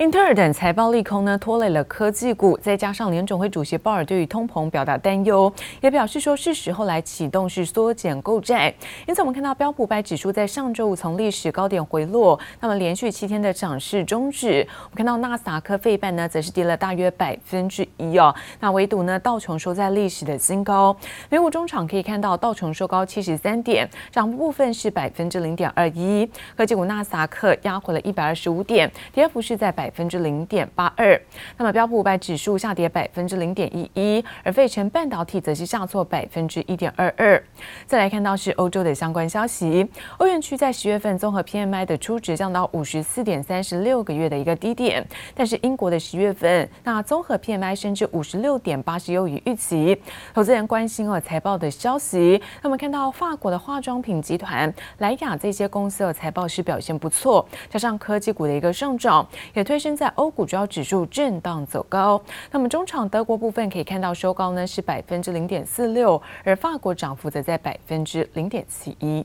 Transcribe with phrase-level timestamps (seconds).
[0.00, 8.74] 英特尔等财报利空呢，拖累了科技股，再加上联准会主席鲍尔对于通膨表达担忧，也表示说是时候来启动是缩减购债。
[9.06, 14.66] 因此，我们看到标普五百指数在上周五从历史高点回落，那么连续七天的涨势终止。
[14.84, 18.34] 我们看到纳斯达克费半呢，则是跌了大约百分之一哦。
[18.58, 20.96] 那唯独呢，道琼收在历史的新高。
[21.28, 26.26] 美股中场可以看到道琼收高七十三点，涨幅部分是百分之零点二一。
[26.56, 29.89] 科技股纳斯达克压回了一百二十五点，跌幅是在百。
[29.90, 31.20] 百分之零点八二，
[31.56, 37.42] 那么标普五百指数下跌百分之零点一一，而费城半导体则是下挫百分之一点二二。
[37.86, 39.84] 再来看到是欧洲的相关消息，
[40.18, 50.00] 欧元区在十月份综合 PMI 的初值降到五十四点三十六个月的一个低点，但是英国的十月份那综合 PMI 升至五十六点八十优于预期，
[50.32, 52.40] 投资人关心哦财报的消息。
[52.62, 59.80] 那么看到法国的化妆品集团莱雅这些公司的财报是表现不错，加上科技股的一个上涨，也推。
[59.80, 69.24] 升在欧股主要指数震荡走高，那么中场德国部分可以看到收高呢是百分之零点四六，而法国涨幅则在百分之零点七一。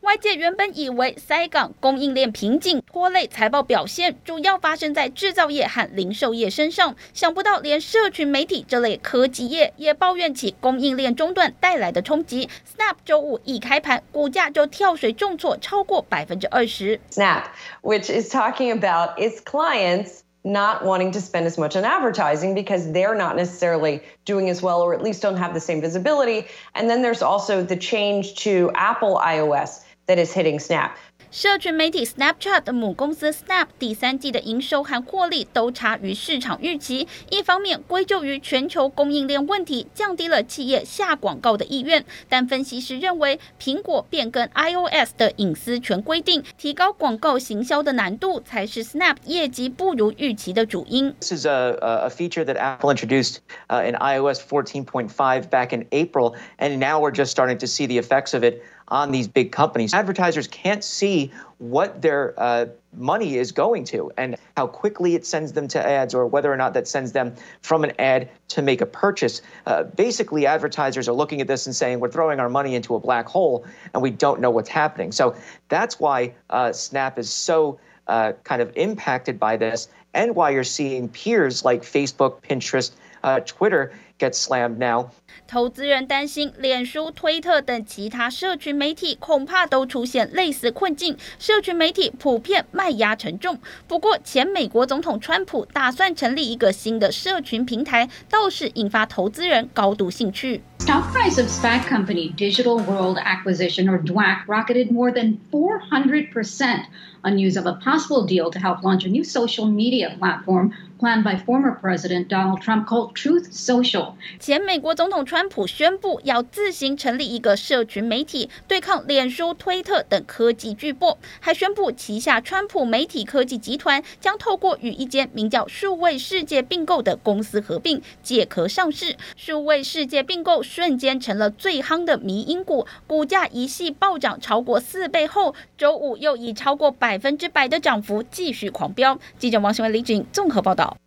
[0.00, 12.50] 外界原本以为塞港供应链瓶颈拖累财报表现，主要发生在制造业和零售业身上，想不到连社群媒体这类科技业也抱怨起供应链中断带来的冲击。
[12.76, 17.00] Snap 周五一开盘，股价就跳水重挫超过百分之二十。
[17.10, 17.44] Snap,
[17.82, 22.92] which is talking about its clients not wanting to spend as much on advertising because
[22.92, 26.44] they're not necessarily doing as well, or at least don't have the same visibility.
[26.74, 29.80] And then there's also the change to Apple iOS.
[30.09, 30.89] That is hitting Snap.
[31.29, 42.03] 社群媒体 Snapchat 的母公司 Snap 第三季的营收和获利都差于市场预期，一方面归咎于全球供应链问题，降低了企业下广告的意愿。
[42.27, 51.13] 但分析师认为，苹果变更 iOS 的隐私权规定，提高广告行销的难度，才是 Snap 业绩不如预期的主因。
[51.19, 53.35] This is a a feature that Apple introduced
[53.69, 58.33] in iOS 14.5 back in April, and now we're just starting to see the effects
[58.33, 58.63] of it.
[58.89, 59.93] On these big companies.
[59.93, 65.53] Advertisers can't see what their uh, money is going to and how quickly it sends
[65.53, 68.81] them to ads or whether or not that sends them from an ad to make
[68.81, 69.41] a purchase.
[69.65, 72.99] Uh, basically, advertisers are looking at this and saying, we're throwing our money into a
[72.99, 75.11] black hole and we don't know what's happening.
[75.11, 75.35] So
[75.67, 80.63] that's why uh, Snap is so uh, kind of impacted by this and why you're
[80.63, 82.91] seeing peers like Facebook, Pinterest,
[83.23, 85.08] uh, Twitter get slammed now.
[85.46, 93.58] 投资人担心，脸书、推特等其他社群媒体恐怕都出现类似困境，社群媒体普遍卖压沉重。
[93.86, 100.62] 不过，前美国总统川普打算成立一个新的社群平台，倒是引发投资人高度兴趣。
[100.78, 106.84] Stock price of SPAC company Digital World Acquisition or DWAC rocketed more than 400%
[107.22, 111.24] on news of a possible deal to help launch a new social media platform planned
[111.24, 114.07] by former President Donald Trump called Truth Social.
[114.39, 129.17] 前美国总统川普宣布要自行成立一个社群媒体，对抗脸书、推特等科技巨擘，还宣布旗下川普媒体科技集团将透过与一间名叫数位世界并购的公司合并，借壳上市。
[129.35, 139.19] 数位世界并购瞬间成了最夯的迷因股，股价一系暴涨超过四倍后，周五又以超过百分之百的涨幅继续狂飙。
[139.37, 140.97] 记者王新文、李锦综合报道。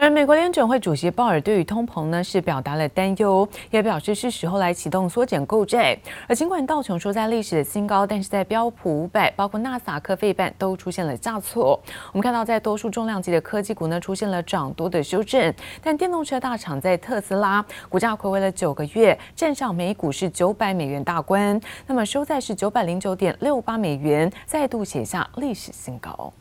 [0.00, 5.98] 而美国联准会主席鲍尔对于通膨呢是表达了担忧，也表示是时候来启动缩减购债。
[6.28, 11.78] 而尽管道琼说在历史的新高，但是在标普五百，包括纳斯达克费半都出现了下挫。
[12.12, 26.32] 我们看到在多数重量级的科技股呢出现了涨多的修正，但电动车大厂在特斯拉股价睽违了九个月，站上每股是九百美元大关，那么收在是九百零九点六八美元，再度写下历史新高。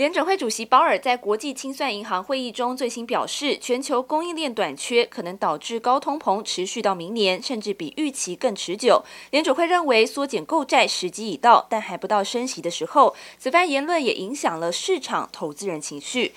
[0.00, 9.04] 联准会主席鲍尔在国际清算银行会议中最新表示，全球供应链短缺可能导致高通膨持续到明年，甚至比预期更持久。
[9.30, 13.14] 联准会认为缩减购债时机已到，但还不到升息的时候。
[13.38, 16.32] 此番言论也影响了市场投资人情绪。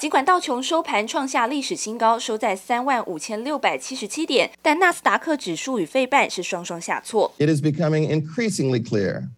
[0.00, 7.32] 尽管道琼收盘创下历史新高，收在三万五千六百七十七点，但纳斯达克指数与费半是双双下挫。
[7.38, 9.28] It is becoming increasingly clear.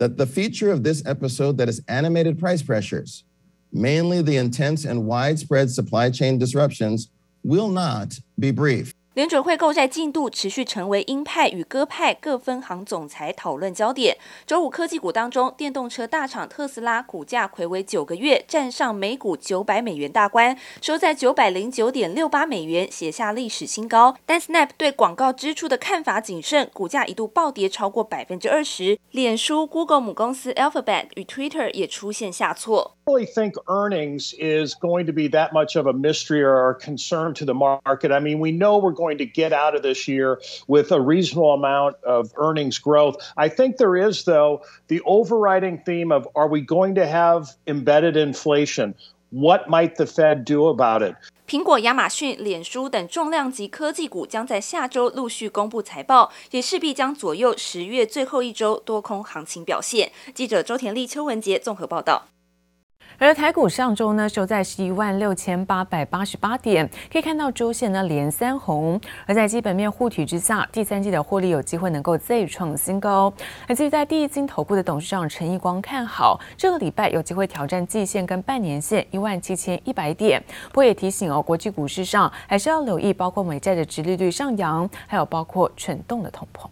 [0.00, 3.22] That the feature of this episode that is animated price pressures,
[3.72, 7.10] mainly the intense and widespread supply chain disruptions,
[7.44, 8.94] will not be brief.
[9.14, 14.16] 联准会购债进度持续成为鹰派与鸽派各分行总裁讨论焦点。
[14.46, 24.16] 周五科技股当中，电动车大厂特斯拉股价睽违九个月站上每股九百美元大关，收在九百零九点六八美元，写下历史新高。
[24.24, 28.96] 但 Snap 对广告支出的看法谨慎，股价一度暴跌超过百分之二十。
[29.10, 32.96] 脸书、Google 母公司 Alphabet 与 Twitter 也出现下挫。
[33.09, 37.33] I really think earnings is going to be that much of a mystery or a concern
[37.35, 38.11] to the market.
[38.11, 41.53] I mean, we know we're going to get out of this year with a reasonable
[41.53, 43.17] amount of earnings growth.
[43.37, 48.17] I think there is, though, the overriding theme of are we going to have embedded
[48.17, 48.95] inflation?
[49.31, 51.15] What might the Fed do about it?
[51.47, 60.11] 苹果、亚马逊、脸书等重量级科技股将在下周陆续公布财报，也势必将左右十月最后一周多空行情表现。
[60.33, 62.27] 记者周田丽、邱文杰综合报道。
[63.18, 68.98] 而台股上周呢收在十一万六千八百八十八点，可以看到周线呢连三红。
[69.26, 73.32] 而在基本面护体之下，第三季的获利有机会能够再创新高。
[73.68, 80.42] 而至于在第一金投顾的董事长陈义光看好，这个礼拜有机会挑战季线跟半年线一万七千一百点。
[80.68, 86.66] 不过也提醒哦，国际股市上还是要留意，包括美债的殖利率上扬，还有包括蠢动的通膨。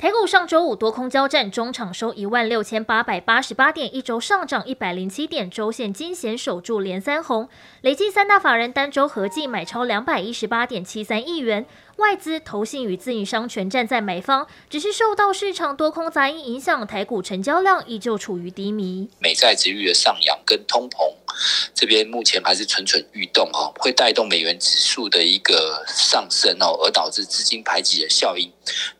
[0.00, 7.46] 台股上周五多空交战，中场收一万六千八百八十八点，一周上涨一百零七点，周线惊险守住连三红，
[7.82, 11.66] 累计三大法人单周合计买超两百一十八点七三亿元。
[11.96, 19.10] 外资、投信与自营商全站在买方，只是受到市场多空杂音影响，台股成交量依旧处于低迷。
[19.18, 21.12] 美债殖率的上扬跟通膨
[21.74, 28.50] 这边目前还是蠢蠢欲动哦，会带动美元指数的一个上升哦，而导致资金排挤的效应。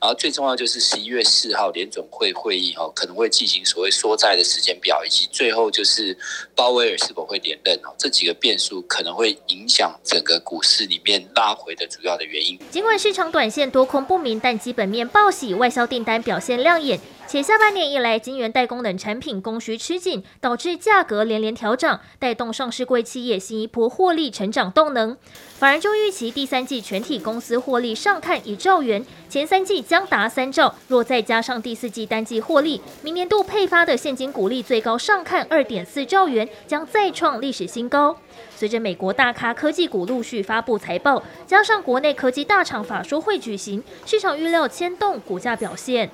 [0.00, 6.16] 然后最重要就是十一月四号联准会会议哦，可能会进行所谓缩债的时间表，以及最后就是
[6.54, 12.58] 鲍威尔是否会连任哦，这几个变数可能会影响整个股市里面拉回的主要的原因。
[12.70, 16.98] 尽管市场短线多空不明，但基本面报喜，外销订单表现亮眼。
[17.30, 25.16] 且下半年以来，晶圆代工等产品供需吃紧，导致价格连连调涨，带动上市柜企业新一波获利成长动能。
[25.56, 30.74] 法人就预期第三季全体公司获利上看一兆元，前三季将达三兆。
[30.88, 38.16] 若再加上第四季单季获利，明年度配发的现金股利最高上看二点四兆元，将再创历史新高。
[38.56, 46.10] 随着美国大咖科技股陆续发布财报，加上国内科技大厂法说会举行，市场预料牵动股价表现。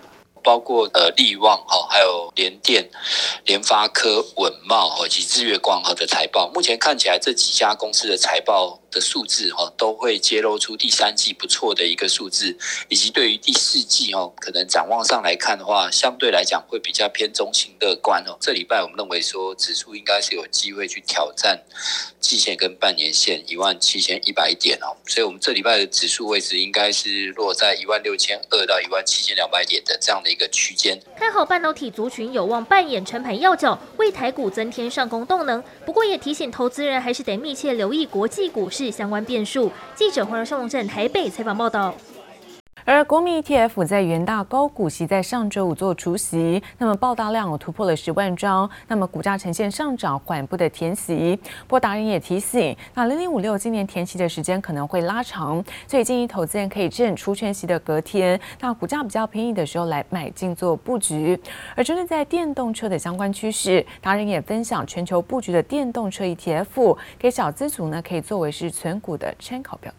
[0.47, 2.89] 包括呃力旺哈，还有联电、
[3.45, 12.57] 联发科、稳懋以及日月光和的财报，目前看起来这几家公司的财报的数字哈，都会揭露出第三季不错的一个数字，
[12.89, 18.37] 以及对于第四季哦，可能展望上来看的话，相对来讲会比较偏中性乐观哦。
[18.41, 21.63] 这礼拜我们认为说指数应该是有机会去挑战
[22.21, 30.99] 季线跟半年线一万七千一百点哦，所以我们这礼拜的指数位置应该是落在一万六千二到一万七千两百点的这样的一个区间。
[31.17, 35.63] 看好半导体族群有望扮演撑盘要角，为台股增添上攻动能。
[35.85, 39.71] 不过也提醒投资人，还是得密切留意国际股市相关变数。
[39.95, 41.95] 记者黄荣胜龙镇台北采访报道。
[42.89, 51.37] 而国民 ETF 在元大高股息在上周五做除息，那么报大量突破了十万张，那么股价呈现上涨缓步的填息。
[51.63, 61.37] 不过达人也提醒，那零零五六今年填息的时间可能会拉长，所以建议投资人可以趁除权息的隔天，那股价比较便宜的时候来买进做布局。
[61.75, 69.93] 而针对在电动车的相关趋势，达人也分享全球布局的电动车 ETF，给小资族呢可以作为是存股的参考标。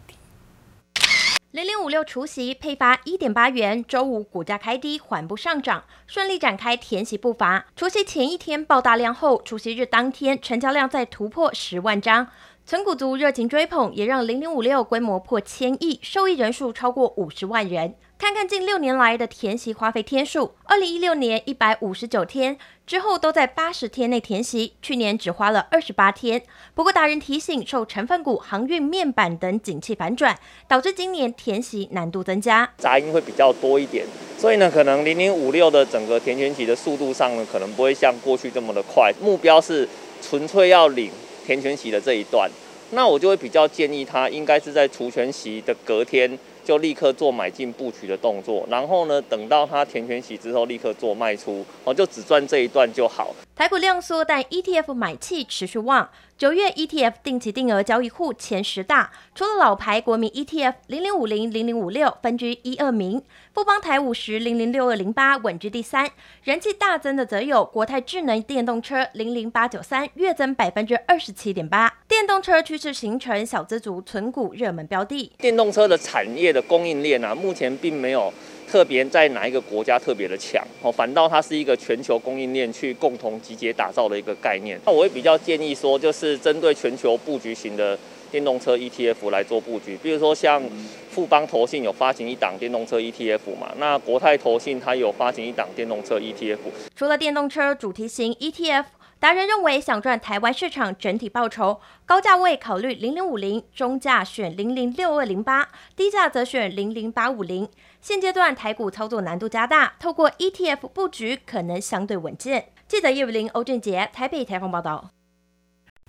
[1.50, 7.64] 零零五六除夕配发一点八元，周五股价开低，缓步上涨，顺利展开填息步伐。
[7.74, 12.28] 除夕前一天爆大量后，除夕日当天成交量再突破十万张，
[12.66, 17.94] 存股族热情追捧，也让零零五六规模破千亿，受益人数超过五十万人。
[18.18, 26.42] 看看近六年来的填习花费天数，二零一六年一百五十九天，之后都在八十天内填习，去年只花了二十八天。
[26.74, 34.04] 不过达人提醒，受成分股、航运、面板等景气反转，导致今年填习难度增加，杂音会比较多一点，
[34.36, 39.12] 所以呢，可能零零五六的整个填权息的速度上呢，可能不会像过去这么的快。
[39.22, 39.88] 目标是
[40.20, 41.12] 纯粹要领
[41.46, 42.50] 填权息的这一段，
[42.90, 46.36] 那我就会比较建议他应该是在除权息的隔天。
[46.68, 53.34] 就立刻做买进布局的动作，然后呢，等到它填全息之后，立刻做卖出，哦，就只赚这一段就好。
[53.58, 63.20] 台股量缩，但 ETF 买气持续旺，九月 ETF 定期定额交易户前十大，除了老牌国民 ETF 零零五零零零五六分居一二名，
[63.52, 66.08] 富邦台五十零零六二零八稳居第三。
[66.44, 71.92] 人气大增的则有国泰智能电动车零零八九三月增百分之二十七点八。
[72.06, 75.32] 电动车趋势形成小资族存股热门标的。
[75.36, 78.32] 电动车的产业的供应链啊，目前并没有。
[78.70, 84.78] 特别在哪一个国家特别的强哦，反倒它是一个全球供应链去共同集结打造的一个概念。
[84.84, 87.98] 那我会比较建议说，就是针对全球布局型的
[88.30, 90.62] 电动车 ETF 来做布局，比如说像
[91.10, 96.58] 富邦投信有发行一档电动车 ETF 嘛，那国泰投信它有发行一档电动车 ETF。
[96.94, 98.84] 除了电动车主题型 ETF。
[99.20, 107.68] 达人认为，想赚台湾市场整体报酬，高价位考虑零零五零，中价选零零六二零八，低价则选零零八五零。
[108.00, 112.68] 现阶段台股操作难度加大，透过 ETF 布局可能相对稳健。
[112.86, 115.10] 记者叶伟林、欧俊杰台北采访报道。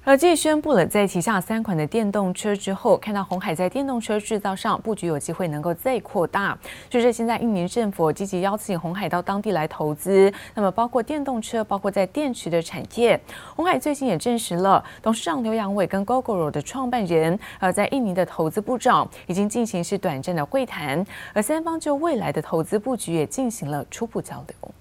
[0.06, 6.58] 而继宣布了在旗下三款的电动车之后，看到鸿海在电动车制造上布局有机会能够再扩大。
[6.89, 13.20] 就是现在印尼政府积极邀请鸿海到当地来投资，那么包括电动车，包括在电池的产业。
[13.56, 24.72] 鸿海最近也证实了，董事长刘扬伟跟 Gogoro 的创办人，呃，在印尼的投资部长已经进行是短暂的会谈，而三方就未来的投资布局也进行了初步交流。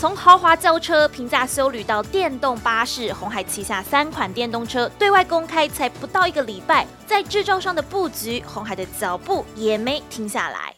[0.00, 10.74] 从豪华轿车、平价修旅到电动巴士，红海旗下三款电动车对外公开才不到一个礼拜，在制造上的布局，红海的脚步也没停下来。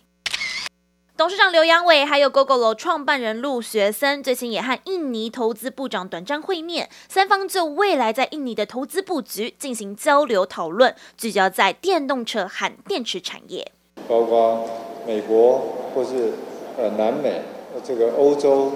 [1.17, 13.73] 董事长刘扬伟还有 gogo 创办人陆学森最近也和印尼投资部长短暂会面，三方就未来在印尼的投资布局进行交流讨论，聚焦在电动车和电池产业，
[14.07, 14.69] 包括
[15.07, 15.59] 美国
[15.95, 16.35] 或是
[16.77, 17.41] 呃南美，
[17.83, 18.71] 这个欧洲。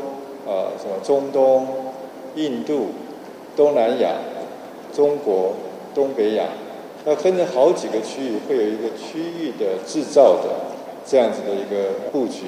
[0.51, 1.95] 呃，什么中东、
[2.35, 2.89] 印度、
[3.55, 4.17] 东南亚、
[4.93, 5.55] 中国、
[5.95, 6.45] 东北亚，
[7.05, 10.51] 那分成好几个区域，会有一个区域的制造的
[11.07, 12.47] 这样子的一个布局。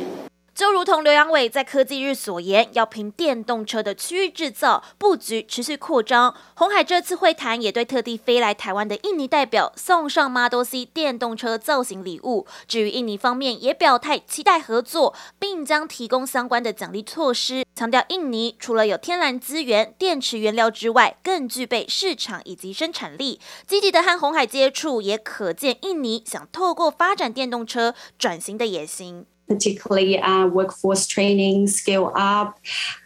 [0.55, 6.35] 就如同刘扬伟在科技日所言，要凭电动车的区域制造布局持续扩张。
[6.55, 12.47] 红海这次会谈也对特地飞来台湾的印尼代表送上 Model C 电动车造型礼物。
[12.69, 23.41] 至于印尼方面也表态期待合作，并将提供相关的奖励措施，强调印尼除了有天然资源、电池原料之外，更具备市场以及生产力。
[23.67, 29.27] 积极的和红海接触，也可见印尼想透过发展电动车转型的野心。
[29.53, 32.59] Particularly uh, workforce training, scale up.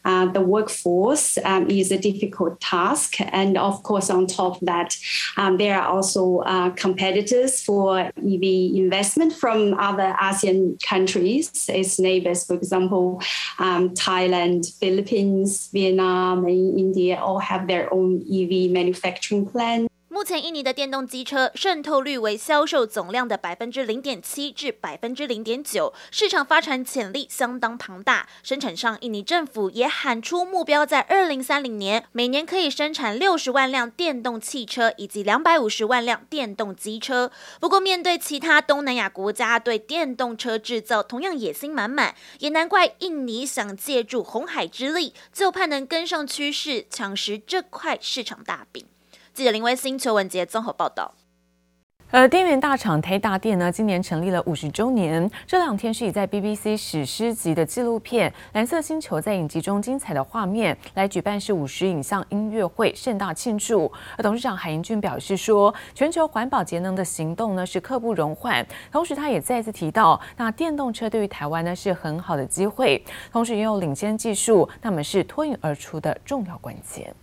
[0.05, 3.17] Uh, the workforce um, is a difficult task.
[3.21, 4.97] And of course, on top of that,
[5.37, 8.45] um, there are also uh, competitors for EV
[8.83, 13.21] investment from other ASEAN countries, its neighbors, for example,
[13.59, 19.96] um, Thailand, Philippines, Vietnam, and India all have their own EV manufacturing plants.
[20.17, 28.27] 目前印尼的电动机车渗透率为销售总量的百分之零点七至百分之零点九，市场发展潜力相当庞大。
[28.43, 37.31] 生产上，印尼政府也喊出目标，在二零三零年每年可以生产六十万辆电动汽车以及两百五十万辆电动机车。
[37.61, 48.87] 不过，面对其他东南亚国家对电动车制造同样野心满满，也难怪印尼想借助红海之力，就盼能跟上趋势，抢食这块市场大饼。
[49.37, 51.13] 记者林威星、邱文杰综合报道。
[52.11, 55.31] 呃，电源大厂台达电呢，今年成立了五十周年。
[55.47, 63.93] 这两天是以在 BBC 史诗级的纪录片《蓝色星球》在影集中精彩的画面来举办是五十影像音乐会，盛大庆祝。
[64.17, 68.67] 而董事长海英俊表示说，全球环保节能的行动呢是刻不容缓。
[68.91, 77.15] 同时，他也再次提到，那电动车对于台湾呢是很好的机会，同时拥有领先技术，那么是脱颖而出的重要关键。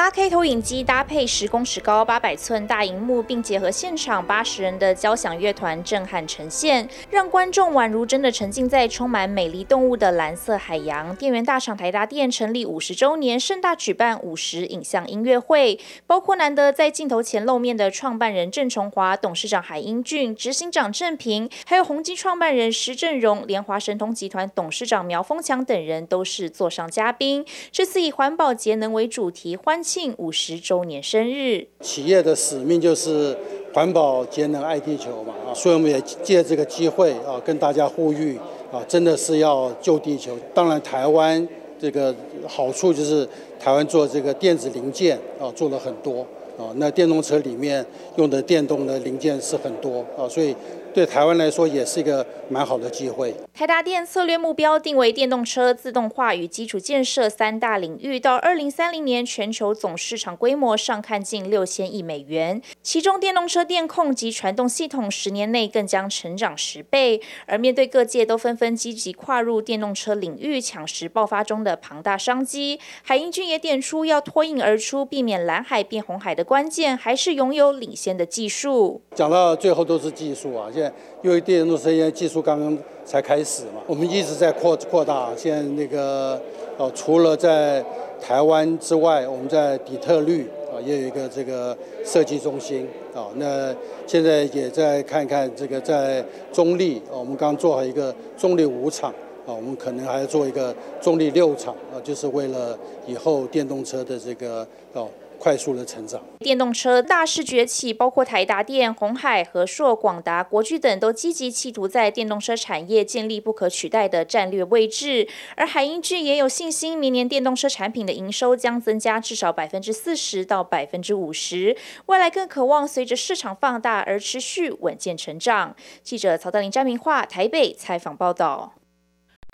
[0.00, 11.14] 八 K 投影机搭配十公尺高八百寸大荧幕，并结合现场八十人的交响乐团震撼呈现，让观众宛如真的沉浸在充满美丽动物的蓝色海洋。
[11.16, 27.44] 电源大厂台达电成立五十周年，盛大举办五十影像音乐会，包括难得在镜头前露面的创办人郑崇华、董事长海英俊、执行长郑平，还有宏基创办人石振荣、联华神通集团董事长苗丰强等人都是座上嘉宾。
[27.70, 29.84] 这次以环保节能为主题，欢。
[29.92, 33.36] 庆五十周年生日，企业的使命就是
[33.74, 38.38] 环保节能爱地球嘛啊，所以我们也借这个机会啊，跟大家呼吁
[38.70, 40.38] 啊，真的是要救地球。
[40.54, 41.44] 当然，台湾
[41.76, 42.14] 这个
[42.46, 43.28] 好处就是
[43.58, 46.20] 台湾做这个电子零件啊，做了很多
[46.56, 46.70] 啊。
[46.76, 50.54] 那电动车里面用的电动的零件是很多啊，所以
[50.92, 53.34] 对台湾来说也是一个蛮好的机会。
[53.54, 67.20] 台达电策略目标定为电动车、自动化与基础建设三大领域，到二零三零年全球总市场规模上看近六千亿美元，其中电动车电控及传动系统十年内更将成长十倍。
[67.46, 79.02] 而面对各界都纷纷积极跨入电动车领域，抢食爆发中的庞大商机，海英俊也点出要脱颖而出，避免蓝海变红海的关键，还是拥有领先的技术。
[79.14, 85.30] 讲到最后都是技术啊，现因为电动车现在技术刚刚才开始嘛，我们一直在扩扩大。
[85.36, 86.40] 现在那个
[86.78, 87.84] 呃，除了在
[88.20, 93.28] 台湾之外，我们在底特律啊也有一个这个设计中心啊。
[93.36, 93.74] 那
[94.06, 99.10] 现在也在看看这个在中坜，我们刚做好一个中立五厂
[99.46, 105.08] 啊，我们可能还要做一个中立六厂啊，就是为了以后电动车的这个哦。
[105.40, 115.26] 快速的成长，电动车大势崛起，包括台达电、鸿海、和硕、广达、国巨等都积极企图在电动车产业建立不可取代的战略位置。
[115.56, 125.74] 而海英智也有信心，明年电动车产品的营收将增加至少百分之四十到百分之五十，未来更渴望随着市场放大而持续稳健成长。
[126.02, 128.74] 记者曹德林、詹明化台北采访报道。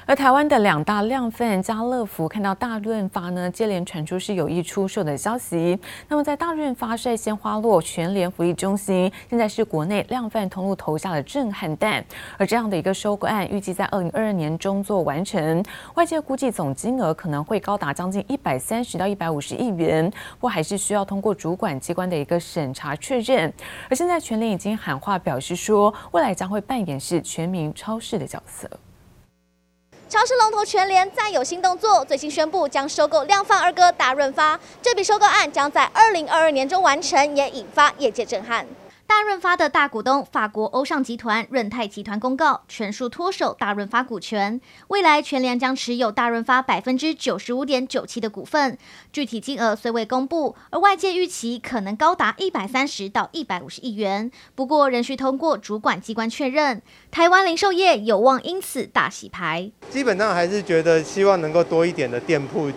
[0.08, 5.76] 而台湾的两大量贩家乐福看到大润发呢，接连传出是有意出售的消息。
[6.06, 12.04] 那么在大润发率先花落全联福利中心，现在是国内量贩通路投下的震撼弹。
[12.38, 15.60] 而这样的一个收购案，预计在二零二二年中做完成，
[15.94, 23.52] 外界估计总金额可能会高达将近一百三十到一百五十亿元，不过还是需要通过主管机关的一个审查确认。
[23.90, 28.70] 而现在全联已经喊话表示说，未来将会扮演是全民超市的角色。
[30.08, 34.58] 超市龙头全联再有新动作，最新宣布将收购量贩二哥大润发。
[34.80, 38.64] 这笔收购案将在二零二二年中完成，也引发业界震撼。
[39.06, 48.76] 大润发的大股东法国欧尚集团润泰集团公告，全数脱手大润发股权，未来全联将持有大润发百分之九十五点九七的股份，
[49.12, 56.82] 具体金额虽未公布，而外界预期可能高达一百三十到一百五十亿元，不过仍需通过主管机关确认。
[57.12, 62.68] 台湾零售业有望因此大洗牌，基本上还是觉得希望能够多一点的店铺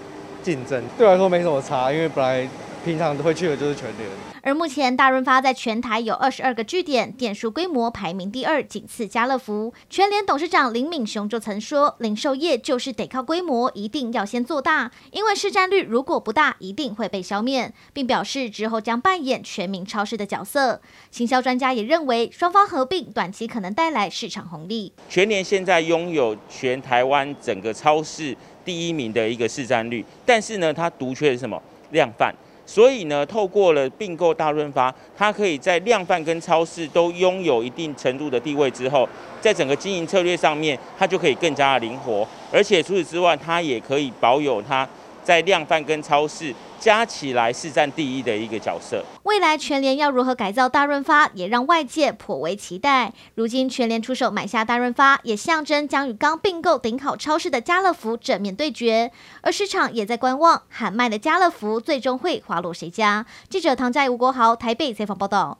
[0.43, 2.47] 竞争，对我来说没什么差，因为本来
[2.85, 4.09] 平常都会去的就是全联。
[4.41, 9.73] 而目前大润发在全台有二十二个据点，店数规模排名第二，仅次家乐福。
[9.89, 20.81] 全联董事长林敏雄就曾说，零售业就是得靠规模，一定要先做大，因为市占率如果不大，一定会被消灭，并表示之后将扮演全民超市的角色。
[21.11, 24.93] 行销专家也认为，双方合并短期可能带来市场红利。
[25.09, 31.61] 全联现在拥有全台湾整个超市第一名的一个市占率，但是呢，它独缺的是什么？
[31.91, 32.33] 量贩。
[32.69, 39.09] 所以呢，透过了并购大润发，它可以在量贩跟超市都拥有一定程度的地位之后，
[39.41, 44.87] 在整个经营策略上面，它就可以更加的灵活，而且除此之外，它也可以保有它
[45.29, 46.55] 在量贩跟超市。
[46.79, 49.03] 加起来是占第一的一个角色。
[49.23, 53.13] 未来全联要如何改造大润发，也让外界颇为期待。
[53.35, 59.11] 如今全联出手买下大润发，也象征将与刚并购顶好超市的家乐福正面对决。
[59.41, 63.25] 而市场也在观望，喊卖的家乐福最终会滑落谁家？
[63.49, 65.59] 记者唐在、吴国豪台北采访报道。